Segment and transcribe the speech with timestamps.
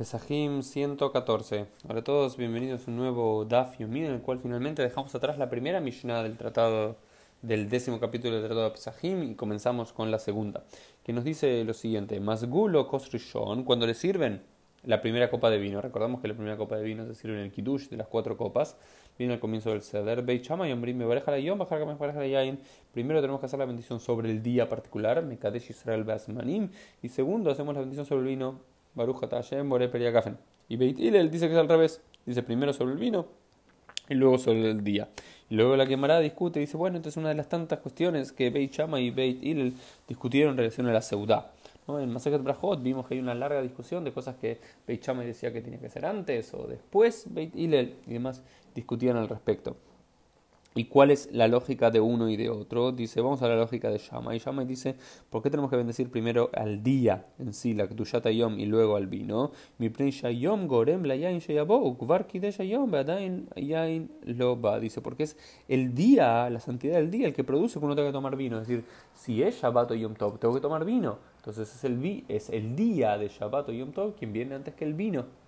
[0.00, 1.66] Pesajim 114.
[1.86, 5.36] Hola a todos, bienvenidos a un nuevo Daf Yomi en el cual finalmente dejamos atrás
[5.36, 6.96] la primera Mishnah del tratado
[7.42, 10.64] del décimo capítulo del tratado de Pesajim y comenzamos con la segunda,
[11.04, 14.40] que nos dice lo siguiente: Masgulo Kosrishon, cuando le sirven
[14.84, 17.42] la primera copa de vino, recordamos que la primera copa de vino se sirve en
[17.42, 18.78] el Kiddush de las cuatro copas,
[19.18, 24.30] viene al comienzo del Seder, Beichama y Ombrim Primero tenemos que hacer la bendición sobre
[24.30, 26.70] el día particular, Mekadesh Israel Basmanim,
[27.02, 29.22] y segundo hacemos la bendición sobre el vino Baruch.
[30.68, 32.00] Y Beit Hillel dice que es al revés.
[32.26, 33.26] Dice primero sobre el vino
[34.08, 35.08] y luego sobre el día.
[35.48, 38.50] Y luego la quemará discute y dice, bueno, entonces una de las tantas cuestiones que
[38.50, 39.74] Beit Shama y Beit Hillel
[40.06, 41.50] discutieron en relación a la seudá.
[41.88, 41.98] ¿no?
[41.98, 45.52] En Maseket Brajot vimos que hay una larga discusión de cosas que Beit Shammai decía
[45.52, 48.42] que tenía que ser antes o después, Beit Hillel y demás
[48.74, 49.76] discutían al respecto.
[50.72, 52.92] ¿Y cuál es la lógica de uno y de otro?
[52.92, 54.36] Dice, vamos a la lógica de Shama.
[54.36, 54.94] Y Shama dice,
[55.28, 58.94] ¿por qué tenemos que bendecir primero al día en sí, la Ketushata Yom, y luego
[58.94, 59.50] al vino?
[59.78, 61.40] Mi Yom Gorem la Yain
[63.56, 64.78] Yain Loba.
[64.78, 65.36] Dice, porque es
[65.66, 68.60] el día, la santidad del día, el que produce que uno tenga que tomar vino.
[68.60, 71.18] Es decir, si es Shabbat o Yom Tov, tengo que tomar vino.
[71.38, 74.84] Entonces es el, es el día de Shabbat o Yom Tov quien viene antes que
[74.84, 75.39] el vino.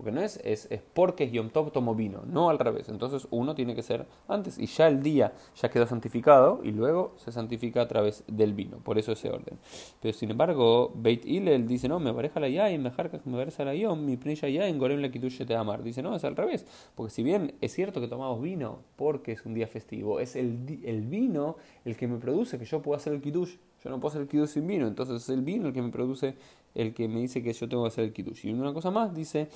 [0.00, 2.88] Porque no es, es, es porque es Yom Tov tomo vino, no al revés.
[2.88, 7.12] Entonces uno tiene que ser antes y ya el día ya quedó santificado y luego
[7.18, 8.78] se santifica a través del vino.
[8.78, 9.58] Por eso ese orden.
[10.00, 13.36] Pero sin embargo, Beit Hillel dice, no, me pareja la ya y me que me
[13.36, 15.82] parece la yom, mi prilla ya en Gorem la te amar.
[15.82, 16.64] Dice, no, es al revés.
[16.94, 20.80] Porque si bien es cierto que tomamos vino porque es un día festivo, es el,
[20.82, 23.58] el vino el que me produce que yo pueda hacer el kitush.
[23.82, 25.90] Yo no puedo hacer el kiddush sin vino, entonces es el vino el que me
[25.90, 26.34] produce,
[26.74, 28.46] el que me dice que yo tengo que hacer el kiddush.
[28.46, 29.48] Y una cosa más, dice,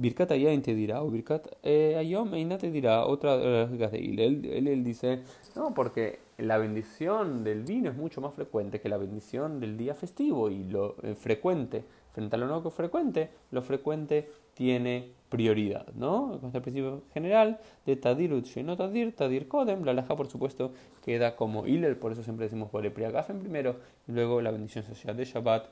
[0.00, 4.66] Birkat Ayain te dirá, o Birkat eh, Ayom Eina te dirá, otra de de Él,
[4.66, 5.20] él, dice,
[5.54, 9.94] no, porque la bendición del vino es mucho más frecuente que la bendición del día
[9.94, 11.84] festivo y lo eh, frecuente,
[12.14, 16.38] frente a lo no frecuente, lo frecuente tiene prioridad, ¿no?
[16.40, 20.72] Con el principio general de Tadirut no Tadir, Tadir Kodem, la laja por supuesto
[21.04, 23.76] queda como Hillel, por eso siempre decimos Bore en primero,
[24.08, 25.66] y luego la bendición social de Shabbat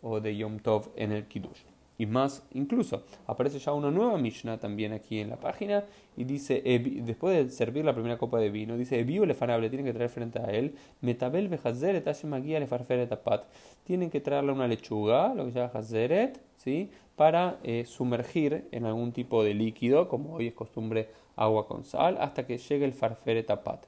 [0.00, 3.04] o de Yom Tov en el Kiddush y más incluso.
[3.26, 5.84] Aparece ya una nueva Mishnah también aquí en la página
[6.16, 6.62] y dice,
[7.04, 10.38] después de servir la primera copa de vino, dice, Ebiu lefanable, tienen que traer frente
[10.38, 13.44] a él, metabel behazer magia le farferet apat.
[13.84, 16.90] Tienen que traerle una lechuga, lo que se llama hazeret, ¿sí?
[17.16, 22.18] para eh, sumergir en algún tipo de líquido, como hoy es costumbre agua con sal,
[22.20, 23.84] hasta que llegue el farferet apat.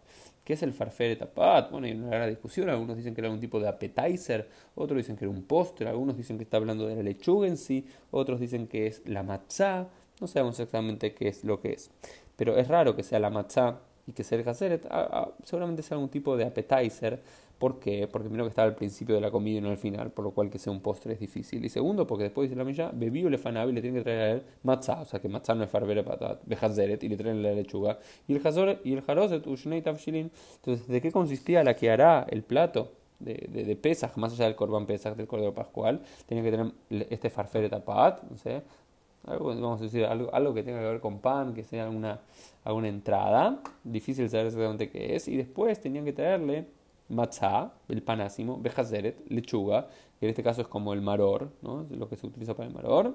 [0.49, 1.71] ¿Qué es el farfere tapat?
[1.71, 2.71] Bueno, hay una gran discusión.
[2.71, 6.17] Algunos dicen que era un tipo de appetizer, otros dicen que era un postre, algunos
[6.17, 9.89] dicen que está hablando de la lechuga en sí, otros dicen que es la matzá.
[10.23, 11.91] No sabemos exactamente qué es lo que es.
[12.37, 14.89] Pero es raro que sea la matzá y que sea el haseret.
[15.45, 17.21] seguramente sea algún tipo de appetizer
[17.59, 18.07] ¿Por qué?
[18.07, 20.31] Porque primero que estaba al principio de la comida y no al final, por lo
[20.31, 21.65] cual que sea un postre es difícil.
[21.65, 24.21] Y segundo, porque después dice la milla, bebió le fanabi y le tienen que traer
[24.21, 27.43] a él matzah, o sea que matzah no es farbere patat, behazeret, y le traen
[27.43, 27.99] la lechuga.
[28.29, 32.93] Y el jaroset, y el jaroset, Entonces, ¿de qué consistía la que hará el plato?
[33.19, 36.73] De, de, de Pesach, más allá del Corban Pesach, del Cordero Pascual, tenía que tener
[37.11, 38.63] este farfere tapat, no sé,
[39.27, 42.21] algo, vamos a decir, algo, algo, que tenga que ver con pan, que sea alguna,
[42.65, 46.67] alguna entrada, difícil saber exactamente qué es, y después tenían que traerle
[47.09, 51.87] matzah, el panásimo, bejazeret, lechuga, que en este caso es como el maror, ¿no?
[51.91, 53.15] lo que se utiliza para el maror.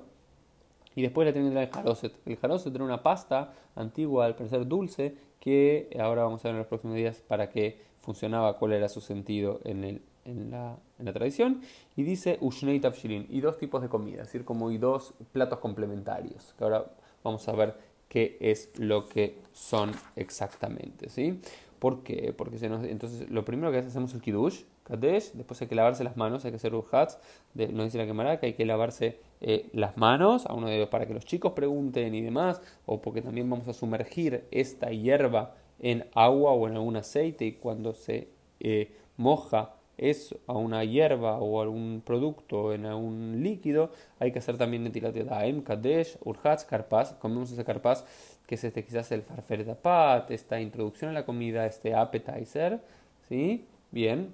[0.96, 2.14] Y después le tienen el jaroset.
[2.26, 6.60] El jaroset era una pasta antigua, al parecer dulce, que ahora vamos a ver en
[6.60, 10.78] los próximos días para qué funcionaba, cuál era su sentido en, el, en, la,
[11.14, 11.62] tradición.
[11.96, 15.60] Y dice ushnei tafshilin, y dos tipos de comida, es decir, como y dos platos
[15.60, 16.86] complementarios, que ahora
[17.24, 17.76] vamos a ver
[18.08, 21.40] qué es lo que son exactamente, ¿sí?
[21.80, 22.34] ¿Por qué?
[22.36, 26.46] Porque entonces lo primero que hacemos el kiddush, kadesh, después hay que lavarse las manos,
[26.46, 27.18] hay que hacer urhats,
[27.56, 30.90] nos dice la quemara que hay que lavarse eh, las manos, a uno de ellos
[30.90, 35.56] para que los chicos pregunten y demás, o porque también vamos a sumergir esta hierba
[35.80, 38.30] en agua o en algún aceite y cuando se
[38.62, 44.58] eh, moja es a una hierba o algún producto en algún líquido, hay que hacer
[44.58, 48.06] también netilat daim, kadesh, urhats, karpas, comemos ese karpas
[48.48, 52.82] que es este quizás el farfer pat, esta introducción a la comida, este appetizer,
[53.30, 53.66] ¿sí?
[53.92, 54.34] Bien.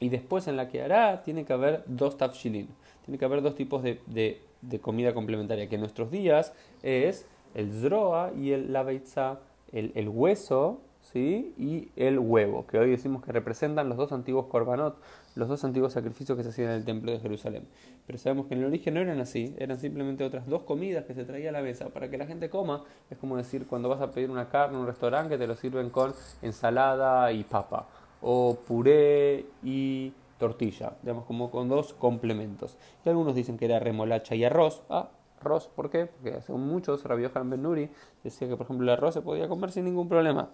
[0.00, 2.68] Y después en la que hará tiene que haber dos tafshilin,
[3.04, 6.52] tiene que haber dos tipos de, de, comida complementaria, que en nuestros días
[6.82, 10.80] es el zroa y el la el, el hueso,
[11.18, 14.96] y el huevo, que hoy decimos que representan los dos antiguos korbanot,
[15.34, 17.66] los dos antiguos sacrificios que se hacían en el templo de Jerusalén.
[18.06, 21.14] Pero sabemos que en el origen no eran así, eran simplemente otras dos comidas que
[21.14, 22.84] se traía a la mesa para que la gente coma.
[23.10, 25.90] Es como decir, cuando vas a pedir una carne en un restaurante, te lo sirven
[25.90, 26.12] con
[26.42, 27.88] ensalada y papa,
[28.20, 32.76] o puré y tortilla, digamos como con dos complementos.
[33.04, 34.82] Y algunos dicen que era remolacha y arroz.
[34.90, 35.10] Ah,
[35.40, 36.06] arroz, ¿por qué?
[36.06, 37.90] Porque hace muchos, Rabbi Yohanan Ben Nuri
[38.24, 40.50] decía que por ejemplo el arroz se podía comer sin ningún problema.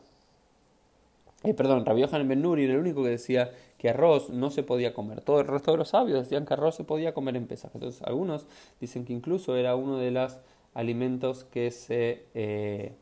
[1.44, 4.64] Eh, perdón, Rabbi Yohanan Ben Nuri era el único que decía que arroz no se
[4.64, 5.20] podía comer.
[5.20, 7.73] Todo el resto de los sabios decían que arroz se podía comer en pesas.
[7.75, 8.46] Entonces algunos
[8.81, 10.38] dicen que incluso era uno de los
[10.75, 12.26] alimentos que se...
[12.35, 12.96] Eh,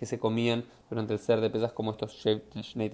[0.00, 2.90] que se comían durante el ser de pesas como estos Shnei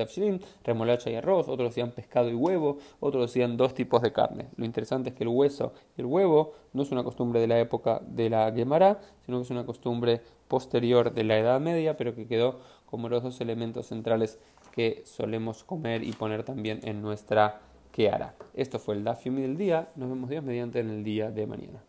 [0.64, 4.48] remolacha y arroz, otros decían pescado y huevo, otros decían dos tipos de carne.
[4.56, 7.60] Lo interesante es que el hueso y el huevo no es una costumbre de la
[7.60, 12.12] época de la Gemara, sino que es una costumbre posterior de la Edad Media, pero
[12.12, 14.40] que quedó como los dos elementos centrales
[14.76, 17.62] que solemos comer y poner también en nuestra
[17.92, 18.34] Keara.
[18.52, 21.82] Esto fue el Dafyumi del día, nos vemos Dios mediante en el día de mañana.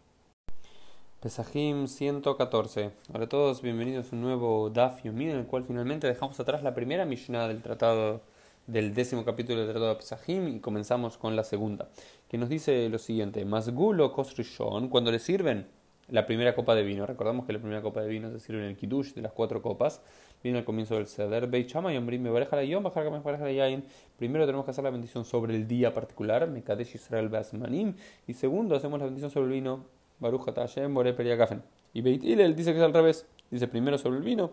[1.19, 2.91] Pesajim 114.
[3.13, 6.63] Hola a todos, bienvenidos a un nuevo Daf Yomi en el cual finalmente dejamos atrás
[6.63, 8.21] la primera Mishnah del tratado
[8.67, 11.89] del décimo capítulo del tratado de Pesajim y comenzamos con la segunda,
[12.29, 15.67] que nos dice lo siguiente: Masgulo Kosrishon, cuando le sirven
[16.07, 18.69] la primera copa de vino, recordamos que la primera copa de vino se sirve en
[18.69, 20.01] el Kiddush de las cuatro copas,
[20.43, 23.83] viene al comienzo del Seder, Beichama y Ombrim me bajar me la Yain.
[24.17, 27.93] Primero tenemos que hacer la bendición sobre el día particular, Mekadesh Israel Basmanim,
[28.27, 29.85] y segundo hacemos la bendición sobre el vino
[30.19, 30.45] Baruch
[30.89, 31.15] Bore
[31.93, 33.25] Y Beit Hillel dice que es al revés.
[33.49, 34.51] Dice primero sobre el vino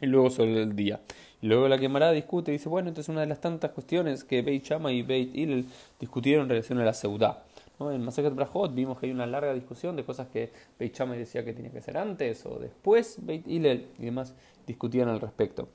[0.00, 1.00] y luego sobre el día.
[1.42, 4.42] Y luego la quemará discute y dice, bueno, entonces una de las tantas cuestiones que
[4.42, 5.66] Beit Shama y Beit Hillel
[6.00, 7.44] discutieron en relación a la seudá.
[7.78, 7.92] ¿No?
[7.92, 11.44] En Masaket Brajot vimos que hay una larga discusión de cosas que Beit Shammai decía
[11.44, 14.34] que tenía que ser antes o después Beit Hillel y demás
[14.66, 15.68] discutían al respecto.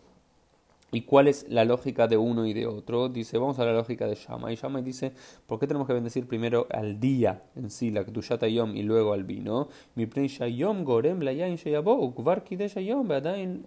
[0.91, 3.09] ¿Y cuál es la lógica de uno y de otro?
[3.09, 4.51] Dice, vamos a la lógica de Shama.
[4.51, 5.11] Y Shama dice,
[5.45, 9.13] ¿por qué tenemos que bendecir primero al día en sí, la Ketushata Yom, y luego
[9.13, 9.67] al vino?
[9.93, 11.57] Mi Yom Gorem la Yain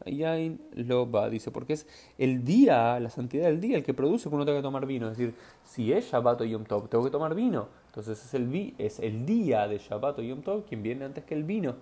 [0.05, 1.31] Yain lo va.
[1.31, 1.87] Dice, porque es
[2.19, 5.09] el día, la santidad del día, el que produce que uno tenga que tomar vino.
[5.09, 7.69] Es decir, si es Shabbat o Yom Tov, tengo que tomar vino.
[7.93, 11.35] Entonces es el, es el día de Shabbat o Yom Tov quien viene antes que
[11.35, 11.75] el vino.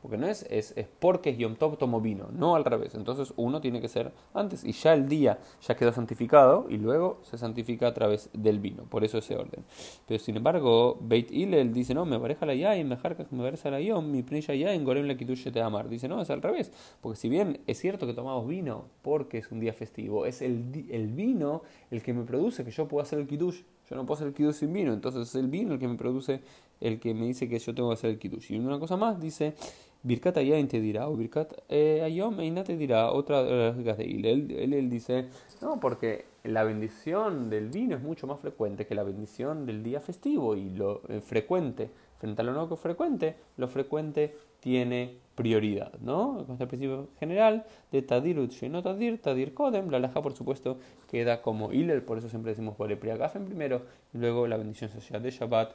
[0.00, 2.94] Porque no es, es, es porque Yom Tov tomó vino, no al revés.
[2.94, 7.18] Entonces uno tiene que ser antes y ya el día ya quedó santificado y luego
[7.22, 8.84] se santifica a través del vino.
[8.84, 9.64] Por eso ese orden.
[10.06, 13.72] Pero sin embargo, Beit Hillel dice, no, me pareja la yain, me jarca me parece
[13.72, 15.88] la yom, mi ya yain, gorem la te amar.
[15.88, 16.70] Dice, no, es al revés.
[17.00, 20.86] Porque si bien es cierto que tomamos vino porque es un día festivo, es el,
[20.90, 23.62] el vino el que me produce que yo pueda hacer el kiddush.
[23.88, 25.96] Yo no puedo hacer el kiddush sin vino, entonces es el vino el que me
[25.96, 26.40] produce,
[26.80, 28.52] el que me dice que yo tengo que hacer el kiddush.
[28.52, 29.54] Y una cosa más, dice
[30.02, 34.04] Birkat Ayain te dirá, o Birkat eh, Ayom Eina te dirá, otra de las de
[34.04, 35.28] Él, él, dice,
[35.60, 40.00] no, porque la bendición del vino es mucho más frecuente que la bendición del día
[40.00, 46.44] festivo y lo eh, frecuente, frente a lo no frecuente, lo frecuente tiene prioridad, ¿no?
[46.48, 51.42] Con el principio general de Tadirut no Tadir, Tadir Kodem, la laja por supuesto queda
[51.42, 53.82] como Hillel, por eso siempre decimos Bore Priagafen primero,
[54.12, 55.70] y luego la bendición social de Shabbat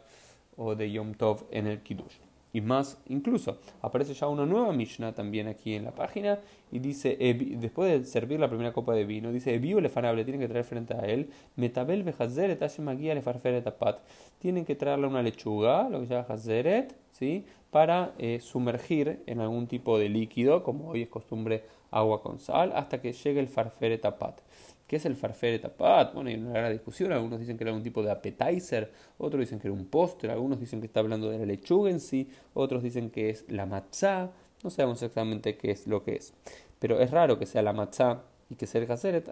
[0.58, 2.18] o de Yom Tov en el Kiddush
[2.54, 3.58] y más incluso.
[3.82, 6.40] Aparece ya una nueva Mishnah también aquí en la página
[6.72, 7.18] y dice,
[7.58, 10.94] después de servir la primera copa de vino, dice, Ebiu lefanable, tienen que traer frente
[10.94, 14.00] a él, Metabel bejazeret magia lefarferet apat.
[14.40, 17.46] Tienen que traerle una lechuga, lo que se llama hazeret, ¿sí?
[17.74, 22.72] Para eh, sumergir en algún tipo de líquido, como hoy es costumbre agua con sal,
[22.76, 24.42] hasta que llegue el farferet apat.
[24.86, 26.14] ¿Qué es el farfere tapat?
[26.14, 27.12] Bueno, hay una gran discusión.
[27.12, 30.60] Algunos dicen que era un tipo de appetizer, otros dicen que era un postre, algunos
[30.60, 34.30] dicen que está hablando de la lechuga en sí, otros dicen que es la matzá.
[34.64, 36.36] No sabemos exactamente qué es lo que es.
[36.78, 38.22] Pero es raro que sea la matzá
[38.54, 39.30] y que sea el haseret.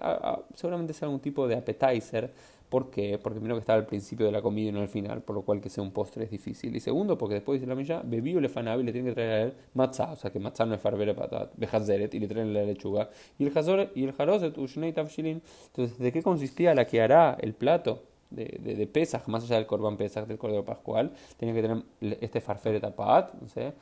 [0.55, 2.33] seguramente sea algún tipo de appetizer
[2.71, 3.19] ¿Por qué?
[3.21, 5.41] Porque primero que estaba al principio de la comida y no al final, por lo
[5.41, 6.73] cual que sea un postre es difícil.
[6.73, 10.13] Y segundo, porque después dice la milla, bebió le y le tiene que traer matzah,
[10.13, 13.09] o sea que matzah no es farbere patat, behazeret, y le traen la lechuga.
[13.37, 15.41] Y el hazor y el jaroset, ushnei tafshilin.
[15.65, 18.03] Entonces, ¿de qué consistía la que hará el plato?
[18.29, 21.83] De, de, de Pesach, más allá del corbán Pesach, del cordero pascual, tenía que tener
[22.21, 23.73] este farfere tapat, no sé,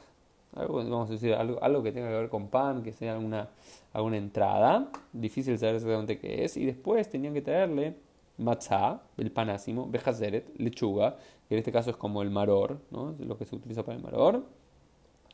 [0.55, 3.49] algo, vamos a decir, algo, algo que tenga que ver con pan, que sea alguna,
[3.93, 7.95] alguna entrada, difícil saber exactamente qué es, y después tenían que traerle
[8.37, 13.15] matzah, el panásimo, bejazeret, lechuga, que en este caso es como el maror, ¿no?
[13.19, 14.43] lo que se utiliza para el maror.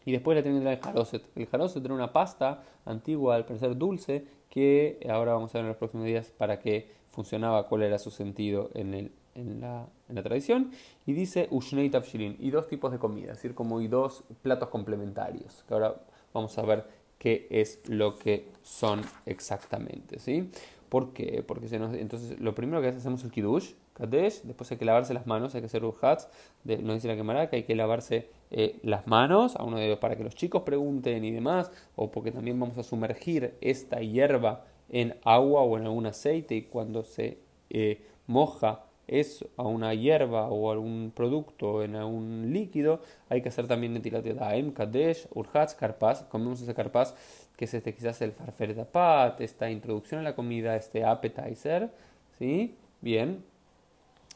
[0.06, 1.24] Y después le tienen que el jaroset.
[1.36, 5.70] El jaroset era una pasta antigua, al parecer dulce, que ahora vamos a ver en
[5.70, 10.16] los próximos días para qué funcionaba, cuál era su sentido en, el, en, la, en
[10.16, 10.72] la tradición.
[11.06, 14.70] Y dice ushnei tafshilin, y dos tipos de comida, es decir, como y dos platos
[14.70, 15.96] complementarios, que ahora
[16.34, 16.86] vamos a ver
[17.20, 20.50] qué es lo que son exactamente, ¿sí?
[20.90, 21.44] ¿Por qué?
[21.46, 24.86] Porque se nos, entonces lo primero que hacemos es el kiddush, kadesh, después hay que
[24.86, 26.28] lavarse las manos, hay que hacer urhatz,
[26.64, 30.00] nos dice la quemará que hay que lavarse eh, las manos, a uno de ellos
[30.00, 34.66] para que los chicos pregunten y demás, o porque también vamos a sumergir esta hierba
[34.90, 37.40] en agua o en algún aceite y cuando se
[37.70, 43.68] eh, moja es a una hierba o algún producto en algún líquido, hay que hacer
[43.68, 46.24] también netilat daim, kadesh, urhatz, karpaz.
[46.24, 47.14] Comemos ese karpaz
[47.56, 51.90] que es este quizás el farfer pat, esta introducción a la comida, este appetizer,
[52.38, 52.76] ¿sí?
[53.02, 53.44] Bien.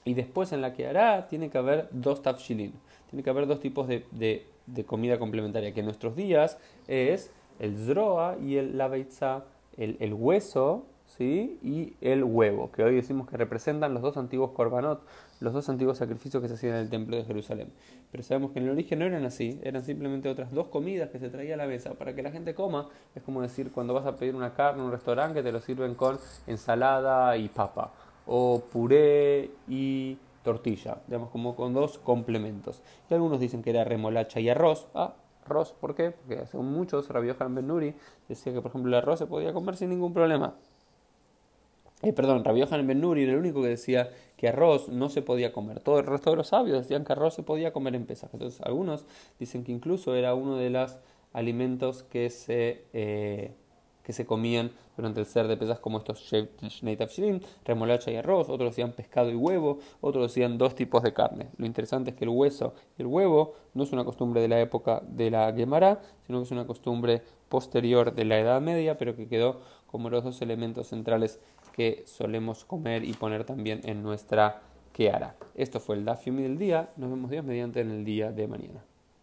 [0.05, 2.73] Y después en la que hará tiene que haber dos tafshilin,
[3.09, 4.45] tiene que haber dos tipos de, de,
[4.85, 6.57] comida complementaria, que en nuestros días
[6.87, 10.85] es el zroa y el la el, el hueso,
[11.17, 11.59] ¿sí?
[11.61, 15.01] y el huevo, que hoy decimos que representan los dos antiguos korbanot,
[15.39, 17.71] los dos antiguos sacrificios que se hacían en el templo de Jerusalén.
[18.11, 21.19] Pero sabemos que en el origen no eran así, eran simplemente otras dos comidas que
[21.19, 22.89] se traía a la mesa para que la gente coma.
[23.15, 25.59] Es como decir, cuando vas a pedir una carne en un restaurante, que te lo
[25.59, 27.91] sirven con ensalada y papa,
[28.25, 32.81] o puré y tortilla, digamos, como con dos complementos.
[33.09, 34.87] Y algunos dicen que era remolacha y arroz.
[34.93, 36.11] Ah, arroz, ¿por qué?
[36.11, 37.95] Porque hace muchos, Rabbi Yohanan Ben Nuri
[38.27, 40.55] decía que, por ejemplo, el arroz se podía comer sin ningún problema.
[42.01, 45.51] Eh, perdón, Rabbi Yohanan Ben Nuri el único que decía que arroz no se podía
[45.51, 45.81] comer.
[45.81, 48.33] Todo el resto de los sabios decían que arroz se podía comer en pesas.
[48.33, 49.05] Entonces, algunos
[49.37, 50.97] dicen que incluso era uno de los
[51.33, 53.51] alimentos que se, eh,
[54.01, 56.97] que se comían durante el ser de pesas, como estos Shnei
[57.65, 58.47] remolacha y arroz.
[58.49, 59.79] Otros decían pescado y huevo.
[59.99, 61.49] Otros decían dos tipos de carne.
[61.57, 64.61] Lo interesante es que el hueso y el huevo no es una costumbre de la
[64.61, 69.17] época de la Gemara, sino que es una costumbre posterior de la Edad Media, pero
[69.17, 71.39] que quedó como los dos elementos centrales
[71.79, 74.59] que solemos comer y poner también en nuestra
[74.91, 75.37] queara.
[75.55, 76.89] Esto fue el Dafyumi del día.
[76.97, 78.83] Nos vemos Dios mediante en el día de mañana.